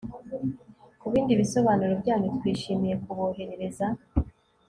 Kubindi 1.01 1.39
bisobanuro 1.41 1.93
byanyu 2.01 2.27
twishimiye 2.37 2.95
kuboherereza 3.03 3.85